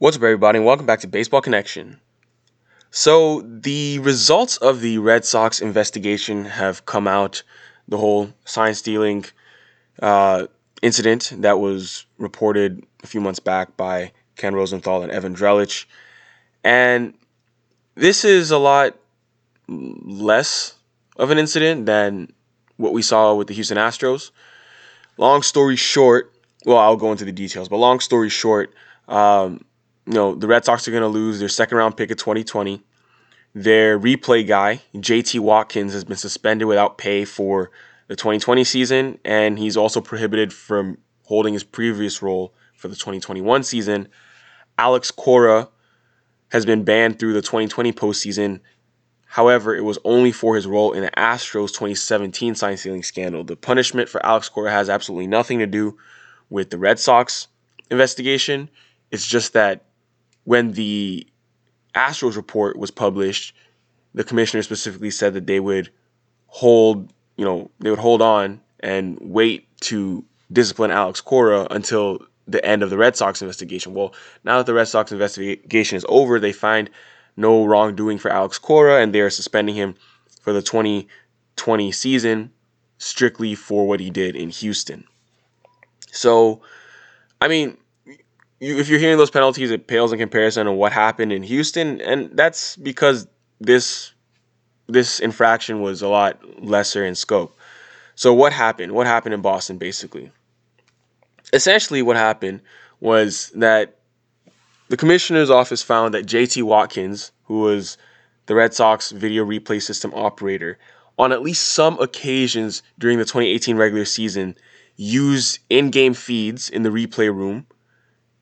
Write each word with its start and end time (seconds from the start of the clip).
What's 0.00 0.16
up, 0.16 0.22
everybody, 0.22 0.58
and 0.58 0.64
welcome 0.64 0.86
back 0.86 1.00
to 1.00 1.08
Baseball 1.08 1.40
Connection. 1.40 1.98
So, 2.92 3.40
the 3.40 3.98
results 3.98 4.56
of 4.58 4.80
the 4.80 4.98
Red 4.98 5.24
Sox 5.24 5.60
investigation 5.60 6.44
have 6.44 6.86
come 6.86 7.08
out. 7.08 7.42
The 7.88 7.98
whole 7.98 8.32
sign 8.44 8.74
stealing 8.74 9.24
uh, 10.00 10.46
incident 10.82 11.32
that 11.38 11.58
was 11.58 12.06
reported 12.16 12.86
a 13.02 13.08
few 13.08 13.20
months 13.20 13.40
back 13.40 13.76
by 13.76 14.12
Ken 14.36 14.54
Rosenthal 14.54 15.02
and 15.02 15.10
Evan 15.10 15.34
Drellich. 15.34 15.86
And 16.62 17.14
this 17.96 18.24
is 18.24 18.52
a 18.52 18.58
lot 18.58 18.96
less 19.66 20.74
of 21.16 21.32
an 21.32 21.38
incident 21.38 21.86
than 21.86 22.32
what 22.76 22.92
we 22.92 23.02
saw 23.02 23.34
with 23.34 23.48
the 23.48 23.54
Houston 23.54 23.78
Astros. 23.78 24.30
Long 25.16 25.42
story 25.42 25.74
short, 25.74 26.32
well, 26.64 26.78
I'll 26.78 26.96
go 26.96 27.10
into 27.10 27.24
the 27.24 27.32
details, 27.32 27.68
but 27.68 27.78
long 27.78 27.98
story 27.98 28.28
short, 28.28 28.72
um, 29.08 29.64
you 30.08 30.14
know, 30.14 30.34
the 30.34 30.46
Red 30.46 30.64
Sox 30.64 30.88
are 30.88 30.90
going 30.90 31.02
to 31.02 31.08
lose 31.08 31.38
their 31.38 31.50
second 31.50 31.76
round 31.76 31.98
pick 31.98 32.10
of 32.10 32.16
2020. 32.16 32.82
Their 33.54 34.00
replay 34.00 34.46
guy, 34.46 34.80
JT 34.94 35.40
Watkins, 35.40 35.92
has 35.92 36.02
been 36.02 36.16
suspended 36.16 36.66
without 36.66 36.96
pay 36.96 37.26
for 37.26 37.70
the 38.06 38.16
2020 38.16 38.64
season, 38.64 39.18
and 39.22 39.58
he's 39.58 39.76
also 39.76 40.00
prohibited 40.00 40.50
from 40.50 40.96
holding 41.24 41.52
his 41.52 41.62
previous 41.62 42.22
role 42.22 42.54
for 42.74 42.88
the 42.88 42.94
2021 42.94 43.62
season. 43.64 44.08
Alex 44.78 45.10
Cora 45.10 45.68
has 46.52 46.64
been 46.64 46.84
banned 46.84 47.18
through 47.18 47.34
the 47.34 47.42
2020 47.42 47.92
postseason. 47.92 48.60
However, 49.26 49.76
it 49.76 49.82
was 49.82 49.98
only 50.04 50.32
for 50.32 50.56
his 50.56 50.66
role 50.66 50.94
in 50.94 51.02
the 51.02 51.10
Astros 51.10 51.68
2017 51.68 52.54
sign 52.54 52.78
stealing 52.78 53.02
scandal. 53.02 53.44
The 53.44 53.56
punishment 53.56 54.08
for 54.08 54.24
Alex 54.24 54.48
Cora 54.48 54.70
has 54.70 54.88
absolutely 54.88 55.26
nothing 55.26 55.58
to 55.58 55.66
do 55.66 55.98
with 56.48 56.70
the 56.70 56.78
Red 56.78 56.98
Sox 56.98 57.48
investigation. 57.90 58.70
It's 59.10 59.26
just 59.26 59.52
that 59.52 59.84
when 60.48 60.72
the 60.72 61.26
Astros 61.94 62.34
report 62.34 62.78
was 62.78 62.90
published, 62.90 63.54
the 64.14 64.24
commissioner 64.24 64.62
specifically 64.62 65.10
said 65.10 65.34
that 65.34 65.46
they 65.46 65.60
would 65.60 65.90
hold, 66.46 67.12
you 67.36 67.44
know, 67.44 67.70
they 67.80 67.90
would 67.90 67.98
hold 67.98 68.22
on 68.22 68.58
and 68.80 69.18
wait 69.20 69.68
to 69.82 70.24
discipline 70.50 70.90
Alex 70.90 71.20
Cora 71.20 71.66
until 71.70 72.20
the 72.46 72.64
end 72.64 72.82
of 72.82 72.88
the 72.88 72.96
Red 72.96 73.14
Sox 73.14 73.42
investigation. 73.42 73.92
Well, 73.92 74.14
now 74.42 74.56
that 74.56 74.64
the 74.64 74.72
Red 74.72 74.88
Sox 74.88 75.12
investigation 75.12 75.98
is 75.98 76.06
over, 76.08 76.40
they 76.40 76.54
find 76.54 76.88
no 77.36 77.66
wrongdoing 77.66 78.16
for 78.16 78.30
Alex 78.30 78.58
Cora 78.58 79.02
and 79.02 79.14
they 79.14 79.20
are 79.20 79.28
suspending 79.28 79.74
him 79.74 79.96
for 80.40 80.54
the 80.54 80.62
2020 80.62 81.92
season 81.92 82.50
strictly 82.96 83.54
for 83.54 83.86
what 83.86 84.00
he 84.00 84.08
did 84.08 84.34
in 84.34 84.48
Houston. 84.48 85.04
So, 86.10 86.62
I 87.38 87.48
mean, 87.48 87.76
you, 88.60 88.78
if 88.78 88.88
you're 88.88 88.98
hearing 88.98 89.18
those 89.18 89.30
penalties, 89.30 89.70
it 89.70 89.86
pales 89.86 90.12
in 90.12 90.18
comparison 90.18 90.66
to 90.66 90.72
what 90.72 90.92
happened 90.92 91.32
in 91.32 91.42
Houston, 91.42 92.00
and 92.00 92.30
that's 92.36 92.76
because 92.76 93.26
this 93.60 94.12
this 94.88 95.20
infraction 95.20 95.82
was 95.82 96.00
a 96.00 96.08
lot 96.08 96.40
lesser 96.64 97.04
in 97.04 97.14
scope. 97.14 97.56
So 98.14 98.32
what 98.32 98.52
happened? 98.52 98.92
What 98.92 99.06
happened 99.06 99.34
in 99.34 99.42
Boston 99.42 99.78
basically? 99.78 100.32
Essentially 101.52 102.02
what 102.02 102.16
happened 102.16 102.62
was 103.00 103.52
that 103.54 103.98
the 104.88 104.96
commissioner's 104.96 105.50
office 105.50 105.82
found 105.82 106.14
that 106.14 106.26
JT 106.26 106.62
Watkins, 106.62 107.32
who 107.44 107.60
was 107.60 107.98
the 108.46 108.54
Red 108.54 108.72
Sox 108.72 109.10
video 109.10 109.44
replay 109.44 109.80
system 109.82 110.12
operator, 110.14 110.78
on 111.18 111.32
at 111.32 111.42
least 111.42 111.68
some 111.68 111.98
occasions 112.00 112.82
during 112.98 113.18
the 113.18 113.24
2018 113.24 113.76
regular 113.76 114.06
season 114.06 114.56
used 114.96 115.58
in-game 115.68 116.14
feeds 116.14 116.70
in 116.70 116.82
the 116.82 116.88
replay 116.88 117.32
room 117.32 117.66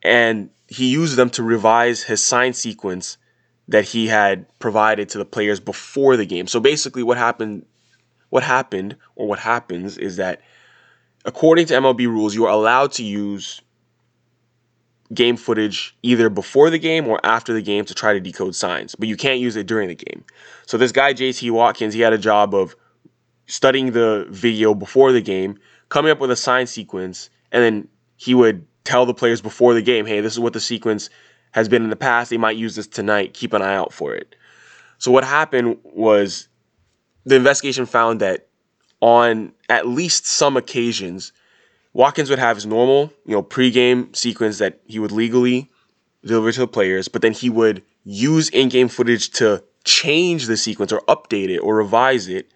and 0.03 0.49
he 0.67 0.91
used 0.91 1.15
them 1.15 1.29
to 1.31 1.43
revise 1.43 2.03
his 2.03 2.23
sign 2.23 2.53
sequence 2.53 3.17
that 3.67 3.85
he 3.85 4.07
had 4.07 4.45
provided 4.59 5.09
to 5.09 5.17
the 5.17 5.25
players 5.25 5.59
before 5.59 6.17
the 6.17 6.25
game. 6.25 6.47
So 6.47 6.59
basically 6.59 7.03
what 7.03 7.17
happened 7.17 7.65
what 8.29 8.43
happened 8.43 8.97
or 9.15 9.27
what 9.27 9.39
happens 9.39 9.97
is 9.97 10.17
that 10.17 10.41
according 11.23 11.65
to 11.67 11.73
MLB 11.75 12.07
rules 12.07 12.35
you 12.35 12.45
are 12.45 12.51
allowed 12.51 12.91
to 12.93 13.03
use 13.03 13.61
game 15.13 15.37
footage 15.37 15.95
either 16.03 16.29
before 16.29 16.69
the 16.69 16.79
game 16.79 17.07
or 17.07 17.19
after 17.25 17.53
the 17.53 17.61
game 17.61 17.85
to 17.85 17.93
try 17.93 18.13
to 18.13 18.19
decode 18.19 18.55
signs, 18.55 18.95
but 18.95 19.07
you 19.07 19.15
can't 19.15 19.39
use 19.39 19.55
it 19.55 19.65
during 19.65 19.87
the 19.87 19.95
game. 19.95 20.23
So 20.65 20.77
this 20.77 20.91
guy 20.91 21.13
JT 21.13 21.51
Watkins, 21.51 21.93
he 21.93 22.01
had 22.01 22.13
a 22.13 22.17
job 22.17 22.53
of 22.53 22.75
studying 23.45 23.91
the 23.91 24.27
video 24.29 24.73
before 24.73 25.11
the 25.11 25.21
game, 25.21 25.57
coming 25.89 26.11
up 26.11 26.19
with 26.19 26.31
a 26.31 26.35
sign 26.35 26.67
sequence, 26.67 27.29
and 27.51 27.63
then 27.63 27.87
he 28.17 28.33
would 28.33 28.65
tell 28.87 29.05
the 29.05 29.13
players 29.13 29.41
before 29.41 29.73
the 29.73 29.81
game, 29.81 30.05
hey, 30.05 30.21
this 30.21 30.31
is 30.31 30.39
what 30.39 30.53
the 30.53 30.61
sequence 30.61 31.09
has 31.51 31.67
been 31.67 31.83
in 31.83 31.89
the 31.89 31.95
past. 31.97 32.29
They 32.29 32.37
might 32.37 32.55
use 32.55 32.75
this 32.75 32.87
tonight. 32.87 33.33
Keep 33.33 33.51
an 33.51 33.61
eye 33.61 33.75
out 33.75 33.91
for 33.91 34.15
it. 34.15 34.33
So 34.97 35.11
what 35.11 35.25
happened 35.25 35.77
was 35.83 36.47
the 37.25 37.35
investigation 37.35 37.85
found 37.85 38.21
that 38.21 38.47
on 39.01 39.51
at 39.67 39.87
least 39.87 40.25
some 40.25 40.55
occasions, 40.55 41.33
Watkins 41.91 42.29
would 42.29 42.39
have 42.39 42.55
his 42.55 42.65
normal, 42.65 43.11
you 43.25 43.33
know, 43.33 43.43
pregame 43.43 44.15
sequence 44.15 44.57
that 44.59 44.79
he 44.85 44.99
would 44.99 45.11
legally 45.11 45.69
deliver 46.23 46.53
to 46.53 46.61
the 46.61 46.67
players, 46.67 47.09
but 47.09 47.21
then 47.21 47.33
he 47.33 47.49
would 47.49 47.83
use 48.05 48.49
in-game 48.49 48.87
footage 48.87 49.31
to 49.31 49.61
change 49.83 50.47
the 50.47 50.55
sequence 50.55 50.93
or 50.93 51.01
update 51.01 51.49
it 51.49 51.59
or 51.59 51.75
revise 51.75 52.29
it. 52.29 52.49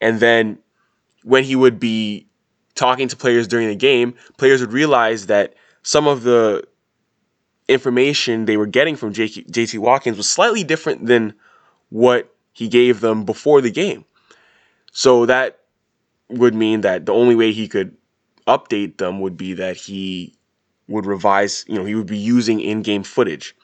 And 0.00 0.20
then 0.20 0.58
when 1.22 1.44
he 1.44 1.56
would 1.56 1.80
be 1.80 2.26
talking 2.74 3.08
to 3.08 3.16
players 3.16 3.48
during 3.48 3.68
the 3.68 3.74
game, 3.74 4.14
players 4.36 4.60
would 4.60 4.72
realize 4.72 5.26
that 5.26 5.54
some 5.82 6.06
of 6.06 6.22
the 6.22 6.64
information 7.68 8.44
they 8.44 8.56
were 8.56 8.66
getting 8.66 8.96
from 8.96 9.12
JT 9.12 9.78
Watkins 9.78 10.16
was 10.16 10.28
slightly 10.28 10.64
different 10.64 11.06
than 11.06 11.34
what 11.88 12.34
he 12.52 12.68
gave 12.68 13.00
them 13.00 13.24
before 13.24 13.60
the 13.60 13.70
game. 13.70 14.04
So 14.92 15.26
that 15.26 15.60
would 16.28 16.54
mean 16.54 16.80
that 16.82 17.06
the 17.06 17.12
only 17.12 17.34
way 17.34 17.52
he 17.52 17.68
could 17.68 17.96
update 18.46 18.98
them 18.98 19.20
would 19.20 19.36
be 19.36 19.54
that 19.54 19.76
he 19.76 20.34
would 20.88 21.06
revise, 21.06 21.64
you 21.68 21.76
know, 21.76 21.84
he 21.84 21.94
would 21.94 22.06
be 22.06 22.18
using 22.18 22.60
in-game 22.60 23.04
footage. 23.04 23.54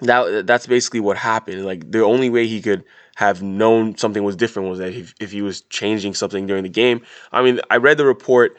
That 0.00 0.46
that's 0.46 0.66
basically 0.66 1.00
what 1.00 1.18
happened. 1.18 1.66
Like 1.66 1.90
the 1.90 2.02
only 2.02 2.30
way 2.30 2.46
he 2.46 2.62
could 2.62 2.84
have 3.16 3.42
known 3.42 3.98
something 3.98 4.24
was 4.24 4.34
different 4.34 4.70
was 4.70 4.78
that 4.78 4.94
if, 4.94 5.14
if 5.20 5.30
he 5.30 5.42
was 5.42 5.60
changing 5.62 6.14
something 6.14 6.46
during 6.46 6.62
the 6.62 6.70
game. 6.70 7.02
I 7.32 7.42
mean, 7.42 7.60
I 7.68 7.76
read 7.76 7.98
the 7.98 8.06
report. 8.06 8.56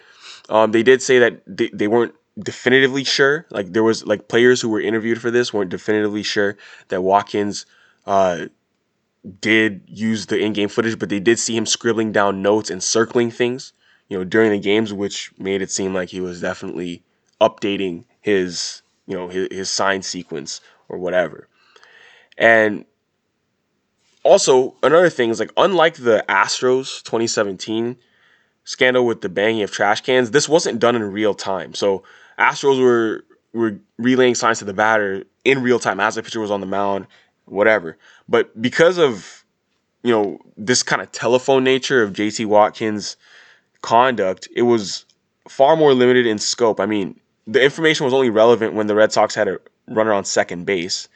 Um, 0.50 0.72
they 0.72 0.84
did 0.84 1.02
say 1.02 1.18
that 1.18 1.42
they, 1.48 1.70
they 1.74 1.88
weren't 1.88 2.14
definitively 2.40 3.04
sure. 3.04 3.46
Like 3.50 3.74
there 3.74 3.84
was 3.84 4.06
like 4.06 4.28
players 4.28 4.62
who 4.62 4.70
were 4.70 4.82
interviewed 4.82 5.22
for 5.22 5.32
this 5.32 5.54
weren't 5.54 5.70
definitively 5.70 6.24
sure 6.24 6.58
that 6.90 7.02
Watkins 7.02 7.66
uh, 8.06 8.48
did 9.40 9.84
use 9.88 10.26
the 10.28 10.40
in-game 10.40 10.70
footage, 10.70 10.98
but 10.98 11.10
they 11.10 11.20
did 11.20 11.40
see 11.40 11.56
him 11.56 11.66
scribbling 11.66 12.12
down 12.12 12.42
notes 12.42 12.70
and 12.70 12.82
circling 12.82 13.32
things, 13.32 13.74
you 14.10 14.18
know, 14.18 14.24
during 14.24 14.52
the 14.52 14.60
games, 14.60 14.94
which 14.94 15.32
made 15.38 15.62
it 15.62 15.72
seem 15.72 15.94
like 15.94 16.10
he 16.10 16.22
was 16.22 16.42
definitely 16.42 17.04
updating 17.40 18.06
his, 18.22 18.82
you 19.08 19.16
know, 19.16 19.28
his, 19.28 19.48
his 19.52 19.70
sign 19.70 20.02
sequence 20.02 20.62
or 20.90 20.98
whatever. 20.98 21.48
And 22.38 22.86
also 24.24 24.76
another 24.84 25.10
thing 25.10 25.30
is 25.30 25.40
like 25.40 25.52
unlike 25.58 25.96
the 25.96 26.24
Astros 26.30 27.04
2017 27.04 27.98
scandal 28.64 29.06
with 29.06 29.22
the 29.22 29.30
banging 29.30 29.64
of 29.64 29.72
trash 29.72 30.02
cans, 30.02 30.32
this 30.32 30.48
wasn't 30.48 30.80
done 30.80 30.96
in 30.96 31.04
real 31.04 31.34
time. 31.34 31.74
So 31.74 32.04
Astros 32.40 32.82
were 32.82 33.24
were 33.54 33.80
relaying 33.98 34.36
signs 34.36 34.60
to 34.60 34.66
the 34.66 34.74
batter 34.74 35.24
in 35.44 35.62
real 35.62 35.80
time 35.80 36.00
as 36.00 36.16
the 36.16 36.24
pitcher 36.24 36.40
was 36.40 36.52
on 36.52 36.62
the 36.62 36.68
mound, 36.68 37.08
whatever. 37.46 37.98
But 38.30 38.62
because 38.62 38.98
of 38.98 39.44
you 40.04 40.12
know 40.12 40.40
this 40.58 40.84
kind 40.84 41.02
of 41.02 41.12
telephone 41.12 41.64
nature 41.64 42.02
of 42.02 42.14
JT 42.14 42.46
Watkins' 42.46 43.18
conduct, 43.82 44.48
it 44.56 44.64
was 44.64 45.06
far 45.48 45.76
more 45.76 45.94
limited 45.94 46.26
in 46.26 46.38
scope. 46.38 46.80
I 46.80 46.86
mean, 46.86 47.20
the 47.48 47.62
information 47.62 48.06
was 48.06 48.14
only 48.14 48.30
relevant 48.30 48.74
when 48.74 48.88
the 48.88 48.96
Red 48.96 49.12
Sox 49.12 49.36
had 49.36 49.48
a 49.48 49.60
runner 49.88 50.14
on 50.14 50.26
second 50.26 50.66
base. 50.66 51.08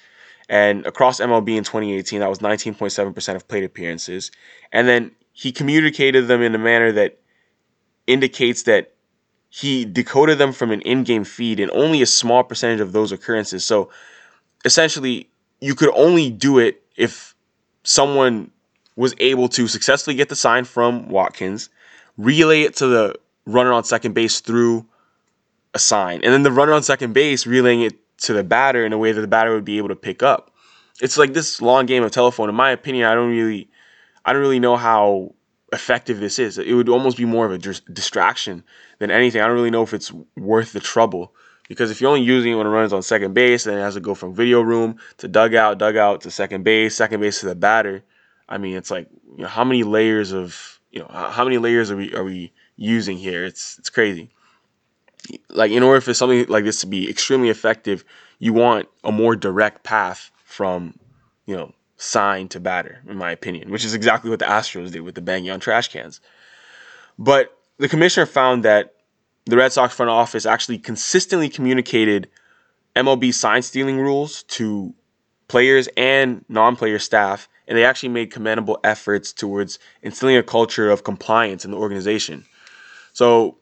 And 0.48 0.86
across 0.86 1.19
MLB 1.19 1.57
in 1.57 1.63
2018, 1.63 2.19
that 2.19 2.30
was 2.30 2.39
19.7% 2.39 3.36
of 3.36 3.48
plate 3.48 3.63
appearances. 3.63 4.31
And 4.72 4.88
then 4.88 5.12
he 5.34 5.51
communicated 5.51 6.28
them 6.28 6.42
in 6.42 6.54
a 6.54 6.60
manner 6.60 6.92
that 6.92 7.18
indicates 8.06 8.63
that 8.63 8.94
he 9.56 9.86
decoded 9.86 10.38
them 10.38 10.52
from 10.52 10.69
an 10.72 10.81
in-game 10.81 11.24
feed 11.24 11.62
and 11.62 11.72
only 11.72 12.02
a 12.02 12.06
small 12.06 12.44
percentage 12.44 12.81
of 12.81 12.92
those 12.92 13.13
occurrences. 13.13 13.66
So 13.66 13.90
essentially, 14.66 15.30
you 15.62 15.75
could 15.75 15.94
only 15.96 16.30
do 16.30 16.60
it 16.60 16.84
if 16.98 17.34
someone 17.86 18.52
was 18.98 19.16
able 19.19 19.48
to 19.48 19.69
successfully 19.69 20.18
get 20.18 20.28
the 20.28 20.36
sign 20.36 20.66
from 20.66 21.07
Watkins, 21.07 21.69
relay 22.18 22.63
it 22.63 22.75
to 22.78 22.88
the 22.88 23.16
runner 23.46 23.72
on 23.72 23.86
second 23.86 24.13
base 24.13 24.42
through 24.42 24.86
a 25.74 25.80
sign, 25.80 26.19
and 26.25 26.34
then 26.34 26.44
the 26.44 26.51
runner 26.51 26.74
on 26.74 26.84
second 26.84 27.13
base 27.13 27.48
relaying 27.48 27.81
it 27.81 27.94
to 28.18 28.34
the 28.34 28.44
batter 28.44 28.86
in 28.86 28.92
a 28.92 28.98
way 28.98 29.13
that 29.13 29.22
the 29.22 29.28
batter 29.28 29.54
would 29.54 29.63
be 29.63 29.78
able 29.78 29.88
to 29.88 29.96
pick 29.96 30.22
up. 30.22 30.51
It's 31.01 31.18
like 31.18 31.31
this 31.31 31.62
long 31.62 31.86
game 31.86 32.04
of 32.04 32.12
telephone. 32.12 32.50
In 32.50 32.56
my 32.56 32.72
opinion, 32.72 33.08
I 33.08 33.16
don't 33.16 33.30
really, 33.30 33.69
I 34.25 34.34
don't 34.34 34.42
really 34.42 34.60
know 34.60 34.75
how 34.75 35.34
effective 35.75 36.19
this 36.19 36.39
is. 36.39 36.57
It 36.57 36.74
would 36.74 36.89
almost 36.89 37.18
be 37.18 37.25
more 37.25 37.45
of 37.45 37.54
a 37.54 37.60
distraction 37.60 38.63
than 39.00 39.12
anything. 39.12 39.42
I 39.42 39.48
don't 39.48 39.56
really 39.56 39.72
know 39.72 39.83
if 39.83 39.94
it's 39.94 40.12
worth 40.38 40.74
the 40.74 40.80
trouble 40.80 41.33
Because 41.68 41.92
if 41.92 42.01
you're 42.01 42.10
only 42.12 42.24
using 42.24 42.54
it 42.54 42.56
when 42.56 42.68
it 42.68 42.72
runs 42.72 42.94
on 42.94 43.04
second 43.04 43.33
base, 43.33 43.66
then 43.66 43.77
it 43.77 43.81
has 43.81 43.95
to 43.95 44.00
go 44.00 44.16
from 44.16 44.33
video 44.33 44.62
room 44.62 44.98
to 45.18 45.27
dugout, 45.27 45.80
dugout 45.80 46.22
to 46.22 46.31
second 46.31 46.63
base, 46.63 46.95
second 46.95 47.22
base 47.22 47.39
to 47.42 47.48
the 47.48 47.56
batter. 47.56 48.04
I 48.48 48.57
mean, 48.57 48.77
it's 48.77 48.92
like 48.92 49.10
you 49.38 49.44
know 49.44 49.50
how 49.50 49.63
many 49.63 49.83
layers 49.83 50.33
of 50.33 50.80
you 50.92 51.01
know 51.01 51.10
how 51.10 51.44
many 51.44 51.57
layers 51.57 51.92
are 51.92 51.98
we 51.98 52.13
are 52.16 52.24
we 52.24 52.54
using 52.77 53.18
here? 53.18 53.45
It's 53.45 53.77
it's 53.80 53.89
crazy. 53.89 54.30
Like 55.50 55.72
in 55.72 55.83
order 55.83 56.01
for 56.01 56.13
something 56.13 56.45
like 56.48 56.63
this 56.66 56.81
to 56.81 56.88
be 56.88 57.10
extremely 57.10 57.50
effective, 57.50 58.06
you 58.39 58.54
want 58.54 58.88
a 59.04 59.12
more 59.12 59.36
direct 59.36 59.83
path 59.83 60.31
from 60.44 61.00
you 61.48 61.56
know 61.57 61.75
sign 61.97 62.47
to 62.50 62.59
batter, 62.59 63.01
in 63.07 63.18
my 63.18 63.31
opinion, 63.31 63.71
which 63.71 63.86
is 63.86 63.94
exactly 63.94 64.30
what 64.30 64.39
the 64.39 64.45
Astros 64.45 64.92
did 64.92 65.01
with 65.01 65.15
the 65.15 65.21
banging 65.21 65.51
on 65.51 65.59
trash 65.59 65.88
cans. 65.88 66.19
But 67.18 67.57
the 67.77 67.88
commissioner 67.88 68.25
found 68.25 68.63
that 68.63 68.95
the 69.45 69.57
Red 69.57 69.71
Sox 69.71 69.95
front 69.95 70.09
office 70.09 70.45
actually 70.45 70.77
consistently 70.77 71.50
communicated 71.50 72.30
MLB 72.95 73.33
sign 73.33 73.62
stealing 73.62 74.00
rules 74.00 74.44
to 74.44 74.94
players 75.47 75.88
and 75.95 76.44
non 76.50 76.75
player 76.75 77.00
staff, 77.00 77.47
and 77.68 77.77
they 77.77 77.86
actually 77.86 78.09
made 78.09 78.31
commendable 78.31 78.80
efforts 78.83 79.31
towards 79.31 79.80
instilling 80.01 80.38
a 80.38 80.44
culture 80.44 80.89
of 80.89 81.03
compliance 81.03 81.63
in 81.63 81.71
the 81.71 81.77
organization. 81.77 82.45
So 83.13 83.57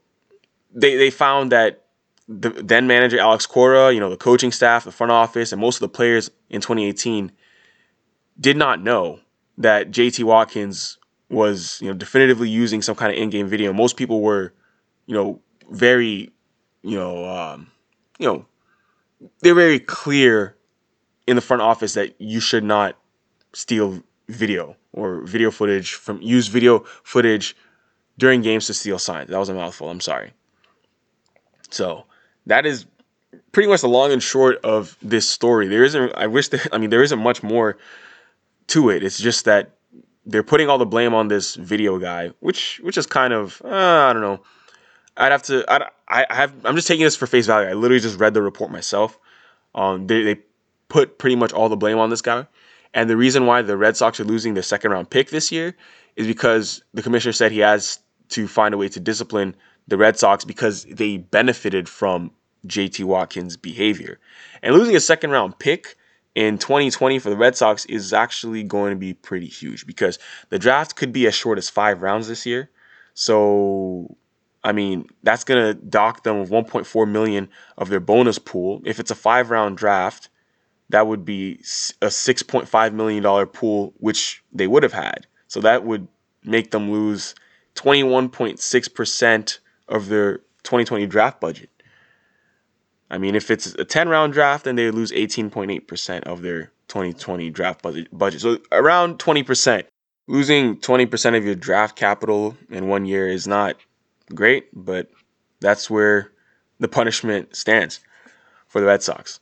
they, 0.74 0.96
they 0.96 1.10
found 1.10 1.52
that 1.52 1.86
the 2.28 2.50
then 2.50 2.88
manager 2.88 3.20
Alex 3.20 3.46
Cora, 3.46 3.92
you 3.92 4.00
know, 4.00 4.10
the 4.10 4.18
coaching 4.18 4.52
staff, 4.52 4.86
the 4.86 4.92
front 4.92 5.12
office, 5.12 5.52
and 5.52 5.60
most 5.60 5.76
of 5.78 5.82
the 5.82 5.90
players 5.90 6.32
in 6.50 6.62
2018 6.62 7.32
did 8.40 8.58
not 8.58 8.82
know 8.82 9.20
that 9.58 9.92
JT 9.92 10.24
Watkins 10.24 10.98
was, 11.30 11.80
you 11.82 11.88
know, 11.88 11.94
definitively 11.94 12.50
using 12.50 12.82
some 12.82 12.96
kind 12.96 13.12
of 13.12 13.18
in-game 13.18 13.48
video. 13.48 13.74
Most 13.74 13.98
people 13.98 14.22
were, 14.22 14.54
you 15.06 15.14
know, 15.14 15.40
very, 15.72 16.32
you 16.82 16.98
know, 16.98 17.26
um, 17.26 17.72
you 18.20 18.28
know, 18.28 18.46
they're 19.42 19.56
very 19.56 19.80
clear 19.80 20.56
in 21.28 21.36
the 21.36 21.42
front 21.42 21.62
office 21.62 21.94
that 21.94 22.20
you 22.20 22.40
should 22.40 22.64
not 22.64 22.98
steal 23.54 24.04
video 24.28 24.76
or 24.92 25.22
video 25.22 25.52
footage 25.52 25.94
from 25.94 26.22
use 26.22 26.48
video 26.48 26.80
footage 27.04 27.56
during 28.18 28.42
games 28.42 28.68
to 28.68 28.74
steal 28.74 29.00
signs. 29.00 29.30
That 29.30 29.40
was 29.40 29.50
a 29.50 29.54
mouthful. 29.54 29.90
I'm 29.90 30.02
sorry. 30.02 30.34
So 31.70 32.06
that 32.46 32.66
is 32.66 32.86
pretty 33.52 33.70
much 33.70 33.82
the 33.82 33.90
long 33.90 34.12
and 34.12 34.22
short 34.22 34.58
of 34.64 34.98
this 35.02 35.28
story. 35.28 35.68
There 35.68 35.84
isn't. 35.84 36.14
I 36.16 36.28
wish 36.28 36.50
that. 36.50 36.68
I 36.74 36.78
mean, 36.78 36.90
there 36.90 37.04
isn't 37.04 37.20
much 37.20 37.42
more 37.42 37.78
to 38.68 38.90
it. 38.90 39.04
It's 39.04 39.20
just 39.20 39.46
that 39.46 39.72
they're 40.26 40.44
putting 40.44 40.70
all 40.70 40.78
the 40.78 40.86
blame 40.86 41.14
on 41.14 41.28
this 41.28 41.56
video 41.56 42.00
guy, 42.00 42.32
which 42.40 42.80
which 42.84 42.98
is 42.98 43.06
kind 43.06 43.34
of 43.34 43.62
uh, 43.64 43.68
I 44.10 44.14
don't 44.14 44.22
know. 44.22 44.42
I'd 45.18 45.32
have 45.32 45.44
to. 45.44 45.66
I, 45.72 45.88
I 46.08 46.34
have. 46.34 46.54
I'm 46.66 46.76
just 46.76 46.88
taking 46.88 47.04
this 47.04 47.16
for 47.16 47.28
face 47.28 47.46
value. 47.46 47.70
I 47.70 47.74
literally 47.74 48.02
just 48.02 48.20
read 48.20 48.34
the 48.34 48.42
report 48.42 48.72
myself. 48.72 49.20
Um, 49.76 50.08
they 50.08 50.24
they 50.24 50.42
put 50.88 51.18
pretty 51.18 51.36
much 51.36 51.54
all 51.54 51.70
the 51.70 51.78
blame 51.78 51.98
on 51.98 52.10
this 52.10 52.22
guy, 52.22 52.48
and 52.94 53.10
the 53.10 53.18
reason 53.18 53.46
why 53.46 53.62
the 53.62 53.78
Red 53.78 53.98
Sox 53.98 54.20
are 54.20 54.24
losing 54.26 54.54
their 54.54 54.64
second 54.64 54.92
round 54.92 55.10
pick 55.10 55.30
this 55.30 55.52
year 55.52 55.76
is 56.16 56.28
because 56.28 56.84
the 56.94 57.02
commissioner 57.02 57.34
said 57.34 57.52
he 57.52 57.60
has 57.60 58.00
to 58.30 58.48
find 58.48 58.74
a 58.74 58.78
way 58.78 58.90
to 58.90 59.00
discipline 59.00 59.56
the 59.88 59.98
Red 59.98 60.18
Sox 60.18 60.46
because 60.46 60.86
they 60.86 61.18
benefited 61.18 61.90
from 61.90 62.32
JT 62.68 63.04
Watkins' 63.06 63.58
behavior, 63.58 64.20
and 64.62 64.74
losing 64.74 64.96
a 64.96 65.00
second 65.00 65.32
round 65.32 65.60
pick 65.60 65.98
in 66.36 66.58
2020 66.58 67.20
for 67.20 67.30
the 67.30 67.38
Red 67.38 67.56
Sox 67.56 67.86
is 67.86 68.14
actually 68.14 68.64
going 68.64 68.92
to 68.92 68.98
be 68.98 69.14
pretty 69.14 69.48
huge 69.48 69.86
because 69.86 70.18
the 70.50 70.60
draft 70.60 70.96
could 70.96 71.14
be 71.14 71.28
as 71.28 71.36
short 71.36 71.58
as 71.58 71.70
five 71.70 72.02
rounds 72.02 72.28
this 72.28 72.46
year. 72.46 72.70
So 73.14 74.18
I 74.64 74.72
mean, 74.72 75.08
that's 75.24 75.44
going 75.44 75.62
to 75.62 75.74
dock 75.74 76.24
them 76.24 76.38
of 76.38 76.50
1.4 76.50 77.10
million 77.10 77.50
of 77.78 77.90
their 77.90 78.00
bonus 78.00 78.40
pool. 78.40 78.82
If 78.86 79.00
it's 79.00 79.12
a 79.12 79.16
five 79.16 79.50
round 79.50 79.78
draft, 79.78 80.30
that 80.90 81.06
would 81.08 81.26
be 81.26 81.56
a 82.02 82.08
6.5 82.08 82.94
million 82.94 83.24
dollar 83.24 83.46
pool, 83.46 83.94
which 83.98 84.44
they 84.54 84.68
would 84.68 84.84
have 84.84 84.94
had. 84.94 85.28
So 85.48 85.60
that 85.62 85.84
would 85.84 86.08
make 86.44 86.72
them 86.72 86.92
lose 86.92 87.36
21.6 87.76 88.94
percent 88.94 89.60
of 89.88 90.08
their 90.08 90.38
2020 90.64 91.08
draft 91.08 91.42
budget. 91.42 91.70
I 93.14 93.20
mean, 93.20 93.36
if 93.36 93.52
it's 93.52 93.68
a 93.76 93.86
10 93.86 94.10
round 94.10 94.34
draft, 94.34 94.66
then 94.66 94.76
they 94.76 94.90
lose 94.90 95.12
18.8 95.12 95.88
percent 95.88 96.26
of 96.26 96.42
their 96.42 96.72
2020 96.88 97.52
draft 97.52 97.84
budget. 97.84 98.42
So 98.42 98.58
around 98.72 99.20
20 99.20 99.44
percent. 99.44 99.88
Losing 100.26 100.80
20 100.80 101.06
percent 101.06 101.36
of 101.36 101.46
your 101.46 101.54
draft 101.54 101.96
capital 101.96 102.58
in 102.70 102.88
one 102.88 103.06
year 103.06 103.28
is 103.28 103.46
not 103.46 103.76
great, 104.34 104.68
but 104.74 105.12
that's 105.60 105.90
where 105.90 106.32
the 106.80 106.88
punishment 106.88 107.56
stands 107.56 108.00
for 108.68 108.82
the 108.82 108.88
Red 108.88 109.04
Sox. 109.04 109.40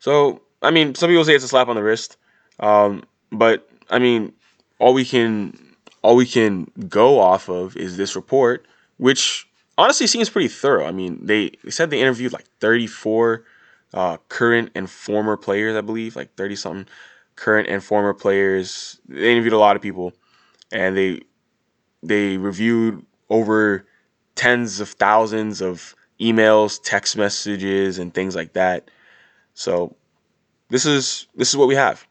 So, 0.00 0.40
I 0.62 0.70
mean, 0.70 0.94
some 0.94 1.10
people 1.10 1.24
say 1.24 1.34
it's 1.34 1.44
a 1.44 1.48
slap 1.48 1.68
on 1.68 1.76
the 1.76 1.82
wrist, 1.82 2.16
um, 2.60 3.04
but 3.30 3.68
I 3.90 3.98
mean, 3.98 4.32
all 4.78 4.94
we 4.94 5.04
can 5.04 5.76
all 6.02 6.16
we 6.16 6.26
can 6.26 6.72
go 6.88 7.20
off 7.20 7.48
of 7.48 7.76
is 7.76 7.98
this 7.98 8.16
report, 8.16 8.66
which 8.96 9.46
honestly 9.78 10.06
seems 10.06 10.30
pretty 10.30 10.48
thorough. 10.48 10.86
I 10.86 10.92
mean, 10.92 11.24
they, 11.24 11.50
they 11.64 11.70
said 11.70 11.90
they 11.90 12.00
interviewed 12.00 12.32
like 12.32 12.46
34 12.60 13.44
uh, 13.94 14.16
current 14.28 14.70
and 14.74 14.90
former 14.90 15.36
players, 15.36 15.76
I 15.76 15.80
believe, 15.80 16.16
like 16.16 16.34
30 16.34 16.56
something 16.56 16.86
current 17.36 17.68
and 17.68 17.82
former 17.84 18.14
players. 18.14 19.00
They 19.08 19.30
interviewed 19.32 19.52
a 19.52 19.58
lot 19.58 19.76
of 19.76 19.82
people, 19.82 20.12
and 20.72 20.96
they 20.96 21.20
they 22.02 22.36
reviewed 22.36 23.04
over 23.30 23.86
tens 24.34 24.80
of 24.80 24.88
thousands 24.90 25.60
of 25.60 25.94
emails, 26.20 26.80
text 26.82 27.16
messages, 27.16 27.98
and 27.98 28.12
things 28.12 28.34
like 28.34 28.54
that. 28.54 28.90
So 29.54 29.96
this 30.70 30.86
is 30.86 31.26
this 31.36 31.50
is 31.50 31.56
what 31.56 31.68
we 31.68 31.74
have. 31.74 32.06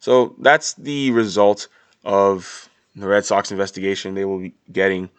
So 0.00 0.34
that's 0.38 0.74
the 0.74 1.10
result 1.10 1.68
of 2.04 2.68
the 2.94 3.08
Red 3.08 3.24
Sox 3.24 3.50
investigation. 3.50 4.14
They 4.14 4.24
will 4.24 4.38
be 4.38 4.54
getting 4.72 5.10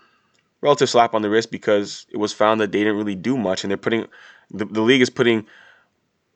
relative 0.61 0.89
slap 0.89 1.13
on 1.13 1.21
the 1.21 1.29
wrist 1.29 1.51
because 1.51 2.05
it 2.09 2.17
was 2.17 2.33
found 2.33 2.61
that 2.61 2.71
they 2.71 2.79
didn't 2.79 2.97
really 2.97 3.15
do 3.15 3.37
much, 3.37 3.63
and 3.63 3.71
they're 3.71 3.77
putting 3.77 4.07
the, 4.51 4.65
the 4.65 4.81
league 4.81 5.01
is 5.01 5.09
putting 5.09 5.45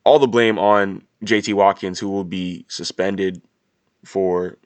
all 0.03 0.19
the 0.19 0.27
blame 0.27 0.59
on 0.59 1.03
JT 1.23 1.53
Watkins, 1.53 1.99
who 1.99 2.09
will 2.09 2.23
be 2.23 2.65
suspended 2.67 3.41
for 4.03 4.57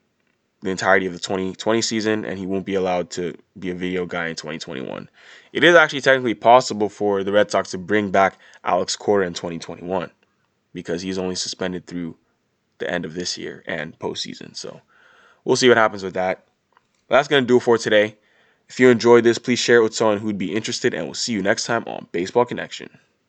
the 0.61 0.71
entirety 0.71 1.05
of 1.05 1.13
the 1.13 1.19
2020 1.19 1.81
season, 1.81 2.25
and 2.25 2.39
he 2.39 2.45
won't 2.45 2.65
be 2.65 2.75
allowed 2.75 3.09
to 3.11 3.35
be 3.59 3.69
a 3.69 3.75
video 3.75 4.05
guy 4.05 4.27
in 4.27 4.35
2021. 4.35 5.09
It 5.53 5.63
is 5.63 5.75
actually 5.75 6.01
technically 6.01 6.33
possible 6.33 6.89
for 6.89 7.23
the 7.23 7.31
Red 7.31 7.51
Sox 7.51 7.71
to 7.71 7.77
bring 7.77 8.09
back 8.09 8.37
Alex 8.63 8.95
Cora 8.95 9.27
in 9.27 9.33
2021 9.33 10.09
because 10.73 11.01
he's 11.01 11.17
only 11.17 11.35
suspended 11.35 11.85
through 11.85 12.17
the 12.79 12.89
end 12.89 13.05
of 13.05 13.13
this 13.13 13.37
year 13.37 13.63
and 13.67 13.97
postseason. 13.99 14.55
So 14.55 14.81
we'll 15.43 15.55
see 15.55 15.69
what 15.69 15.77
happens 15.77 16.03
with 16.03 16.15
that. 16.15 16.45
But 17.07 17.15
that's 17.15 17.27
going 17.27 17.43
to 17.43 17.47
do 17.47 17.57
it 17.57 17.63
for 17.63 17.77
today. 17.77 18.17
If 18.69 18.79
you 18.79 18.89
enjoyed 18.89 19.23
this, 19.23 19.37
please 19.37 19.59
share 19.59 19.77
it 19.77 19.83
with 19.83 19.95
someone 19.95 20.19
who'd 20.19 20.37
be 20.37 20.53
interested, 20.55 20.93
and 20.93 21.05
we'll 21.05 21.13
see 21.13 21.33
you 21.33 21.41
next 21.41 21.65
time 21.65 21.83
on 21.87 22.07
Baseball 22.11 22.45
Connection. 22.45 22.89